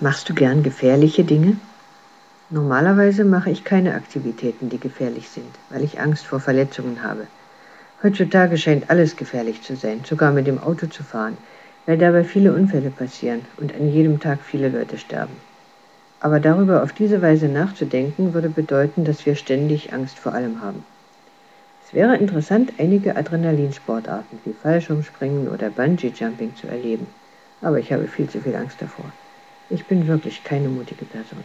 Machst 0.00 0.28
du 0.28 0.34
gern 0.34 0.62
gefährliche 0.62 1.24
Dinge? 1.24 1.56
Normalerweise 2.50 3.24
mache 3.24 3.50
ich 3.50 3.64
keine 3.64 3.94
Aktivitäten, 3.94 4.68
die 4.68 4.78
gefährlich 4.78 5.28
sind, 5.28 5.50
weil 5.70 5.82
ich 5.82 5.98
Angst 5.98 6.24
vor 6.24 6.38
Verletzungen 6.38 7.02
habe. 7.02 7.26
Heutzutage 8.00 8.58
scheint 8.58 8.90
alles 8.90 9.16
gefährlich 9.16 9.60
zu 9.62 9.74
sein, 9.74 10.02
sogar 10.04 10.30
mit 10.30 10.46
dem 10.46 10.60
Auto 10.60 10.86
zu 10.86 11.02
fahren, 11.02 11.36
weil 11.84 11.98
dabei 11.98 12.22
viele 12.22 12.52
Unfälle 12.52 12.90
passieren 12.90 13.40
und 13.56 13.74
an 13.74 13.92
jedem 13.92 14.20
Tag 14.20 14.38
viele 14.40 14.68
Leute 14.68 14.98
sterben. 14.98 15.34
Aber 16.20 16.38
darüber 16.38 16.84
auf 16.84 16.92
diese 16.92 17.20
Weise 17.20 17.48
nachzudenken, 17.48 18.34
würde 18.34 18.50
bedeuten, 18.50 19.04
dass 19.04 19.26
wir 19.26 19.34
ständig 19.34 19.92
Angst 19.92 20.16
vor 20.16 20.32
allem 20.32 20.62
haben. 20.62 20.84
Es 21.84 21.92
wäre 21.92 22.16
interessant, 22.16 22.70
einige 22.78 23.16
Adrenalinsportarten 23.16 24.38
wie 24.44 24.52
Fallschirmspringen 24.52 25.48
oder 25.48 25.70
Bungee-Jumping 25.70 26.54
zu 26.54 26.68
erleben, 26.68 27.08
aber 27.62 27.80
ich 27.80 27.92
habe 27.92 28.06
viel 28.06 28.28
zu 28.28 28.40
viel 28.40 28.54
Angst 28.54 28.80
davor. 28.80 29.10
Ich 29.68 29.86
bin 29.86 30.06
wirklich 30.06 30.42
keine 30.44 30.68
mutige 30.68 31.06
Person. 31.06 31.44